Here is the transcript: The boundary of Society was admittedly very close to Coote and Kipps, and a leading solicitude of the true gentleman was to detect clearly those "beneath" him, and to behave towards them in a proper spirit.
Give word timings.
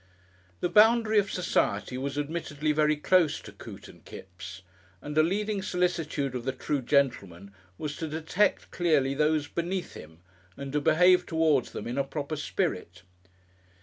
The 0.61 0.67
boundary 0.69 1.19
of 1.19 1.31
Society 1.31 1.95
was 1.95 2.17
admittedly 2.17 2.71
very 2.71 2.95
close 2.95 3.39
to 3.41 3.51
Coote 3.51 3.87
and 3.87 4.03
Kipps, 4.03 4.63
and 4.99 5.15
a 5.15 5.21
leading 5.21 5.61
solicitude 5.61 6.33
of 6.33 6.43
the 6.43 6.51
true 6.51 6.81
gentleman 6.81 7.53
was 7.77 7.95
to 7.97 8.07
detect 8.07 8.71
clearly 8.71 9.13
those 9.13 9.47
"beneath" 9.47 9.93
him, 9.93 10.17
and 10.57 10.73
to 10.73 10.81
behave 10.81 11.27
towards 11.27 11.69
them 11.69 11.85
in 11.85 11.99
a 11.99 12.03
proper 12.03 12.35
spirit. 12.35 13.03